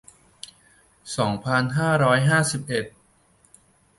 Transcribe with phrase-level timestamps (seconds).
[1.17, 2.85] สองพันห้าร้อยห้าสิบเอ็ด